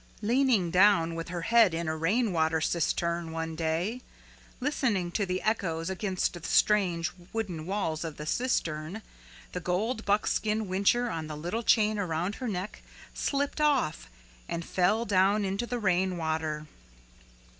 Leaning 0.23 0.71
down 0.71 1.13
with 1.13 1.27
her 1.29 1.43
head 1.43 1.75
in 1.75 1.87
a 1.87 1.95
rain 1.95 2.31
water 2.33 2.59
cistern 2.59 3.31
one 3.31 3.55
day, 3.55 4.01
listening 4.59 5.11
to 5.11 5.27
the 5.27 5.43
echoes 5.43 5.91
against 5.91 6.33
the 6.33 6.41
strange 6.41 7.11
wooden 7.33 7.67
walls 7.67 8.03
of 8.03 8.17
the 8.17 8.25
cistern, 8.25 9.03
the 9.51 9.59
gold 9.59 10.03
buckskin 10.03 10.61
whincher 10.67 11.07
on 11.07 11.27
the 11.27 11.37
little 11.37 11.61
chain 11.61 11.99
around 11.99 12.33
her 12.41 12.47
neck 12.47 12.81
slipped 13.13 13.61
off 13.61 14.09
and 14.49 14.65
fell 14.65 15.05
down 15.05 15.45
into 15.45 15.67
the 15.67 15.77
rain 15.77 16.17
water. 16.17 16.65